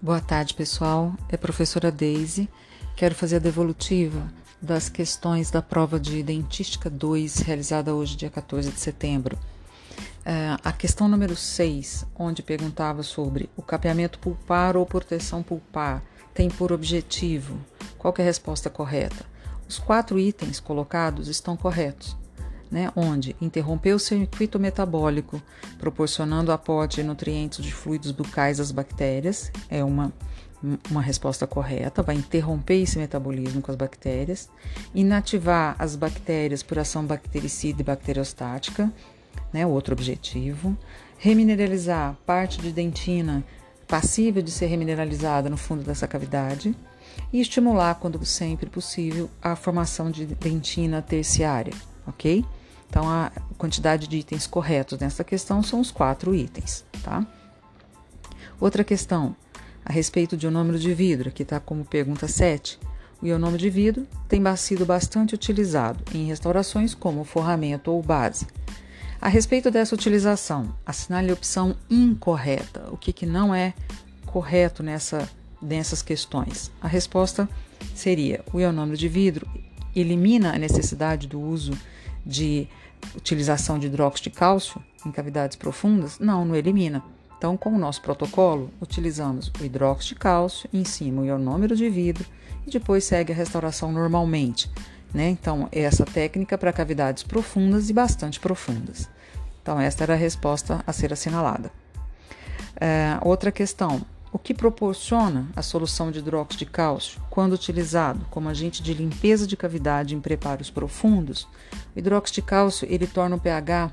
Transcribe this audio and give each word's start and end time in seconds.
Boa 0.00 0.20
tarde, 0.20 0.52
pessoal. 0.52 1.14
É 1.26 1.38
professora 1.38 1.90
Daisy. 1.90 2.50
Quero 2.94 3.14
fazer 3.14 3.36
a 3.36 3.38
devolutiva 3.40 4.30
das 4.60 4.90
questões 4.90 5.50
da 5.50 5.62
prova 5.62 5.98
de 5.98 6.22
Dentística 6.22 6.90
2, 6.90 7.38
realizada 7.38 7.94
hoje, 7.94 8.14
dia 8.14 8.28
14 8.28 8.70
de 8.70 8.78
setembro. 8.78 9.38
Uh, 9.96 10.60
a 10.62 10.70
questão 10.70 11.08
número 11.08 11.34
6, 11.34 12.06
onde 12.14 12.42
perguntava 12.42 13.02
sobre 13.02 13.48
o 13.56 13.62
capeamento 13.62 14.18
pulpar 14.18 14.76
ou 14.76 14.84
proteção 14.84 15.42
pulpar, 15.42 16.02
tem 16.34 16.50
por 16.50 16.72
objetivo. 16.72 17.58
Qual 17.96 18.14
é 18.18 18.22
a 18.22 18.24
resposta 18.24 18.68
correta? 18.68 19.24
Os 19.66 19.78
quatro 19.78 20.18
itens 20.18 20.60
colocados 20.60 21.26
estão 21.26 21.56
corretos 21.56 22.14
né, 22.70 22.90
onde? 22.96 23.36
Interrompeu 23.40 23.96
o 23.96 24.00
circuito 24.00 24.58
metabólico, 24.58 25.40
proporcionando 25.78 26.52
aporte 26.52 26.96
de 26.96 27.04
nutrientes 27.04 27.64
de 27.64 27.72
fluidos 27.72 28.10
bucais 28.10 28.60
às 28.60 28.70
bactérias, 28.70 29.50
é 29.68 29.84
uma, 29.84 30.12
uma 30.90 31.00
resposta 31.00 31.46
correta, 31.46 32.02
vai 32.02 32.16
interromper 32.16 32.82
esse 32.82 32.98
metabolismo 32.98 33.62
com 33.62 33.70
as 33.70 33.76
bactérias, 33.76 34.48
inativar 34.94 35.76
as 35.78 35.96
bactérias 35.96 36.62
por 36.62 36.78
ação 36.78 37.04
bactericida 37.04 37.82
e 37.82 37.84
bacteriostática, 37.84 38.92
né, 39.52 39.66
outro 39.66 39.94
objetivo, 39.94 40.76
remineralizar 41.18 42.16
parte 42.26 42.60
de 42.60 42.72
dentina 42.72 43.44
passível 43.86 44.42
de 44.42 44.50
ser 44.50 44.66
remineralizada 44.66 45.48
no 45.48 45.56
fundo 45.56 45.84
dessa 45.84 46.08
cavidade 46.08 46.74
e 47.32 47.40
estimular, 47.40 47.94
quando 47.94 48.22
sempre 48.24 48.68
possível, 48.68 49.30
a 49.40 49.54
formação 49.54 50.10
de 50.10 50.26
dentina 50.26 51.00
terciária 51.00 51.72
ok? 52.06 52.44
Então, 52.88 53.08
a 53.08 53.30
quantidade 53.58 54.06
de 54.06 54.18
itens 54.18 54.46
corretos 54.46 54.98
nessa 54.98 55.24
questão 55.24 55.62
são 55.62 55.80
os 55.80 55.90
quatro 55.90 56.34
itens, 56.34 56.84
tá? 57.02 57.26
Outra 58.60 58.82
questão, 58.82 59.36
a 59.84 59.92
respeito 59.92 60.36
de 60.36 60.46
ionômero 60.46 60.78
de 60.78 60.94
vidro, 60.94 61.30
que 61.30 61.42
está 61.42 61.60
como 61.60 61.84
pergunta 61.84 62.26
7. 62.26 62.78
O 63.20 63.26
ionômero 63.26 63.58
de 63.58 63.70
vidro 63.70 64.06
tem 64.28 64.42
sido 64.56 64.84
bastante 64.84 65.34
utilizado 65.34 66.02
em 66.14 66.26
restaurações 66.26 66.94
como 66.94 67.24
forramento 67.24 67.90
ou 67.90 68.02
base. 68.02 68.46
A 69.20 69.28
respeito 69.28 69.70
dessa 69.70 69.94
utilização, 69.94 70.74
assinale 70.84 71.30
a 71.30 71.34
opção 71.34 71.76
incorreta. 71.88 72.88
O 72.90 72.96
que, 72.96 73.12
que 73.12 73.26
não 73.26 73.54
é 73.54 73.74
correto 74.26 74.82
nessa, 74.82 75.28
nessas 75.60 76.02
questões? 76.02 76.70
A 76.80 76.88
resposta 76.88 77.48
seria: 77.94 78.44
o 78.52 78.60
ionômero 78.60 78.96
de 78.96 79.08
vidro 79.08 79.46
elimina 79.94 80.54
a 80.54 80.58
necessidade 80.58 81.26
do 81.26 81.40
uso 81.40 81.72
de 82.24 82.68
utilização 83.14 83.78
de 83.78 83.86
hidróxido 83.86 84.30
de 84.30 84.36
cálcio 84.36 84.82
em 85.04 85.12
cavidades 85.12 85.56
profundas? 85.56 86.18
Não, 86.18 86.44
não 86.44 86.54
elimina. 86.54 87.02
Então, 87.36 87.56
com 87.56 87.70
o 87.70 87.78
nosso 87.78 88.00
protocolo, 88.00 88.70
utilizamos 88.80 89.52
o 89.60 89.64
hidróxido 89.64 90.14
de 90.14 90.20
cálcio, 90.20 90.68
em 90.72 90.84
cima 90.84 91.22
o 91.22 91.26
ionômero 91.26 91.76
de 91.76 91.88
vidro 91.88 92.24
e 92.66 92.70
depois 92.70 93.04
segue 93.04 93.32
a 93.32 93.36
restauração 93.36 93.92
normalmente. 93.92 94.70
Né? 95.12 95.28
Então, 95.28 95.68
essa 95.70 96.04
técnica 96.04 96.58
para 96.58 96.72
cavidades 96.72 97.22
profundas 97.22 97.88
e 97.90 97.92
bastante 97.92 98.40
profundas. 98.40 99.08
Então, 99.62 99.80
esta 99.80 100.04
era 100.04 100.14
a 100.14 100.16
resposta 100.16 100.82
a 100.86 100.92
ser 100.92 101.12
assinalada. 101.12 101.70
É, 102.80 103.18
outra 103.22 103.50
questão: 103.50 104.02
o 104.36 104.38
que 104.38 104.52
proporciona 104.52 105.48
a 105.56 105.62
solução 105.62 106.10
de 106.10 106.18
hidróxido 106.18 106.58
de 106.58 106.66
cálcio 106.66 107.18
quando 107.30 107.54
utilizado 107.54 108.26
como 108.30 108.50
agente 108.50 108.82
de 108.82 108.92
limpeza 108.92 109.46
de 109.46 109.56
cavidade 109.56 110.14
em 110.14 110.20
preparos 110.20 110.68
profundos? 110.68 111.48
O 111.94 111.98
hidróxido 111.98 112.34
de 112.34 112.42
cálcio 112.42 112.86
ele 112.90 113.06
torna 113.06 113.36
o 113.36 113.40
pH 113.40 113.90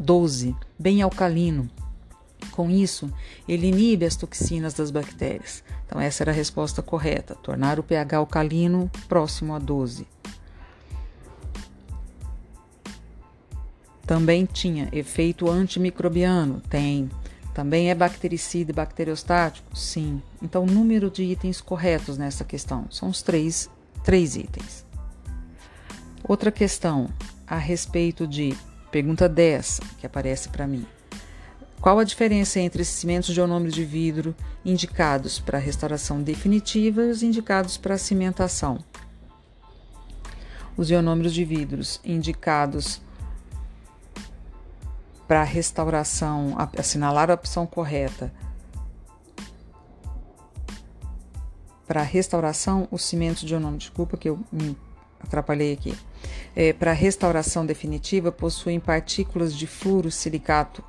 12, 0.00 0.56
bem 0.78 1.02
alcalino. 1.02 1.68
Com 2.50 2.70
isso, 2.70 3.12
ele 3.46 3.66
inibe 3.66 4.06
as 4.06 4.16
toxinas 4.16 4.72
das 4.72 4.90
bactérias. 4.90 5.62
Então, 5.86 6.00
essa 6.00 6.22
era 6.22 6.30
a 6.30 6.34
resposta 6.34 6.80
correta: 6.80 7.34
tornar 7.34 7.78
o 7.78 7.82
pH 7.82 8.16
alcalino 8.16 8.90
próximo 9.06 9.54
a 9.54 9.58
12. 9.58 10.06
Também 14.06 14.46
tinha 14.46 14.88
efeito 14.92 15.50
antimicrobiano, 15.50 16.62
tem 16.70 17.10
também 17.54 17.88
é 17.88 17.94
bactericida 17.94 18.72
e 18.72 18.74
bacteriostático? 18.74 19.76
Sim. 19.76 20.20
Então, 20.42 20.64
o 20.64 20.70
número 20.70 21.08
de 21.08 21.22
itens 21.22 21.60
corretos 21.60 22.18
nessa 22.18 22.44
questão 22.44 22.86
são 22.90 23.08
os 23.08 23.22
três, 23.22 23.70
três 24.02 24.34
itens. 24.34 24.84
Outra 26.26 26.50
questão 26.50 27.08
a 27.46 27.56
respeito 27.56 28.26
de 28.26 28.56
pergunta 28.90 29.28
10, 29.28 29.80
que 29.98 30.06
aparece 30.06 30.48
para 30.48 30.66
mim. 30.66 30.84
Qual 31.80 31.98
a 31.98 32.04
diferença 32.04 32.58
entre 32.58 32.84
cimentos 32.84 33.32
de 33.32 33.38
ionômero 33.38 33.70
de 33.70 33.84
vidro 33.84 34.34
indicados 34.64 35.38
para 35.38 35.58
restauração 35.58 36.22
definitiva 36.22 37.02
e 37.02 37.10
os 37.10 37.22
indicados 37.22 37.76
para 37.76 37.98
cimentação? 37.98 38.82
Os 40.76 40.90
ionômeros 40.90 41.32
de 41.32 41.44
vidros 41.44 42.00
indicados 42.04 43.00
para 45.34 45.42
restauração, 45.42 46.54
assinalar 46.78 47.28
a 47.28 47.34
opção 47.34 47.66
correta. 47.66 48.32
Para 51.88 52.02
restauração, 52.02 52.86
os 52.88 53.02
cimentos 53.02 53.42
de 53.42 53.52
ionômero, 53.52 53.78
desculpa 53.78 54.16
que 54.16 54.28
eu 54.28 54.38
me 54.52 54.76
atrapalhei 55.18 55.72
aqui. 55.72 55.98
É, 56.54 56.72
para 56.72 56.92
restauração 56.92 57.66
definitiva, 57.66 58.30
possuem 58.30 58.78
partículas 58.78 59.52
de 59.56 59.66
flúor, 59.66 60.08
silicato 60.12 60.84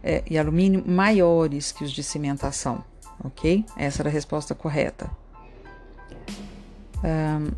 é, 0.00 0.22
e 0.30 0.38
alumínio 0.38 0.84
maiores 0.86 1.72
que 1.72 1.82
os 1.82 1.90
de 1.90 2.04
cimentação, 2.04 2.84
ok? 3.24 3.64
Essa 3.76 4.02
era 4.02 4.10
a 4.10 4.12
resposta 4.12 4.54
correta. 4.54 5.10
Um, 7.02 7.50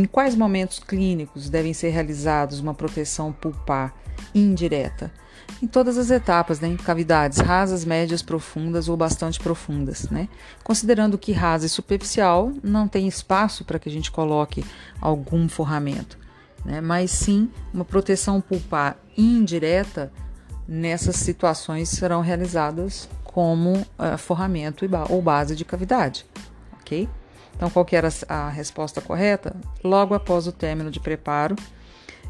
em 0.00 0.06
quais 0.06 0.34
momentos 0.34 0.78
clínicos 0.78 1.50
devem 1.50 1.74
ser 1.74 1.90
realizados 1.90 2.58
uma 2.58 2.72
proteção 2.72 3.34
pulpar 3.34 3.94
indireta? 4.34 5.10
Em 5.62 5.66
todas 5.66 5.96
as 5.96 6.10
etapas, 6.10 6.60
né, 6.60 6.68
em 6.68 6.76
cavidades 6.76 7.38
rasas, 7.38 7.84
médias, 7.84 8.20
profundas 8.20 8.88
ou 8.88 8.96
bastante 8.96 9.38
profundas, 9.40 10.08
né? 10.10 10.28
Considerando 10.62 11.16
que 11.16 11.32
rasa 11.32 11.66
e 11.66 11.68
superficial 11.68 12.52
não 12.62 12.86
tem 12.86 13.08
espaço 13.08 13.64
para 13.64 13.78
que 13.78 13.88
a 13.88 13.92
gente 13.92 14.10
coloque 14.10 14.64
algum 15.00 15.48
forramento, 15.48 16.18
né? 16.64 16.80
Mas 16.80 17.10
sim 17.10 17.50
uma 17.72 17.84
proteção 17.84 18.40
pulpar 18.40 18.96
indireta 19.16 20.12
nessas 20.68 21.16
situações 21.16 21.88
serão 21.88 22.20
realizadas 22.20 23.08
como 23.24 23.74
uh, 23.74 24.18
forramento 24.18 24.84
ou 25.08 25.22
base 25.22 25.54
de 25.54 25.64
cavidade, 25.64 26.26
ok? 26.80 27.08
Então, 27.54 27.70
qual 27.70 27.84
que 27.84 27.96
era 27.96 28.08
a 28.28 28.48
resposta 28.50 29.00
correta? 29.00 29.56
Logo 29.82 30.14
após 30.14 30.46
o 30.46 30.52
término 30.52 30.90
de 30.90 31.00
preparo 31.00 31.56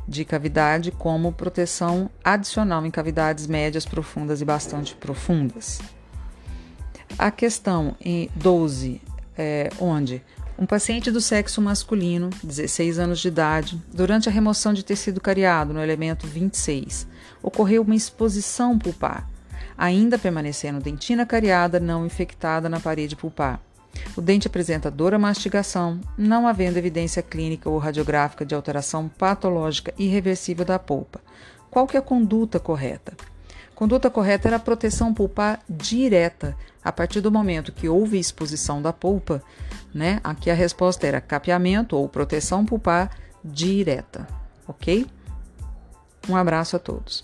de 0.06 0.24
cavidade, 0.24 0.90
como 0.90 1.32
proteção 1.32 2.08
adicional 2.22 2.84
em 2.86 2.90
cavidades 2.90 3.46
médias, 3.46 3.84
profundas 3.84 4.40
e 4.40 4.44
bastante 4.44 4.94
profundas. 4.94 5.80
A 7.18 7.30
questão 7.30 7.96
em 8.00 8.30
12, 8.34 9.00
é, 9.36 9.70
onde 9.80 10.22
um 10.58 10.64
paciente 10.64 11.10
do 11.10 11.20
sexo 11.20 11.60
masculino, 11.60 12.30
16 12.42 12.98
anos 12.98 13.20
de 13.20 13.28
idade, 13.28 13.82
durante 13.92 14.28
a 14.28 14.32
remoção 14.32 14.72
de 14.72 14.84
tecido 14.84 15.20
cariado 15.20 15.74
no 15.74 15.82
elemento 15.82 16.26
26, 16.26 17.06
ocorreu 17.42 17.82
uma 17.82 17.94
exposição 17.94 18.78
pulpar, 18.78 19.28
ainda 19.76 20.18
permanecendo 20.18 20.80
dentina 20.80 21.26
cariada 21.26 21.78
não 21.78 22.06
infectada 22.06 22.68
na 22.68 22.80
parede 22.80 23.14
pulpar. 23.14 23.60
O 24.16 24.20
dente 24.20 24.46
apresenta 24.46 24.90
dor 24.90 25.14
à 25.14 25.18
mastigação, 25.18 26.00
não 26.16 26.46
havendo 26.46 26.78
evidência 26.78 27.22
clínica 27.22 27.68
ou 27.68 27.78
radiográfica 27.78 28.44
de 28.44 28.54
alteração 28.54 29.08
patológica 29.08 29.92
irreversível 29.98 30.64
da 30.64 30.78
polpa. 30.78 31.20
Qual 31.70 31.86
que 31.86 31.96
é 31.96 32.00
a 32.00 32.02
conduta 32.02 32.58
correta? 32.58 33.14
Conduta 33.74 34.08
correta 34.08 34.48
era 34.48 34.56
a 34.56 34.60
proteção 34.60 35.12
pulpar 35.12 35.60
direta. 35.68 36.56
A 36.82 36.90
partir 36.90 37.20
do 37.20 37.30
momento 37.30 37.72
que 37.72 37.88
houve 37.88 38.18
exposição 38.18 38.80
da 38.80 38.92
polpa, 38.92 39.42
né? 39.92 40.20
Aqui 40.24 40.50
a 40.50 40.54
resposta 40.54 41.06
era 41.06 41.20
capeamento 41.20 41.96
ou 41.96 42.08
proteção 42.08 42.64
pulpar 42.64 43.10
direta, 43.44 44.26
ok? 44.66 45.06
Um 46.28 46.36
abraço 46.36 46.76
a 46.76 46.78
todos. 46.78 47.22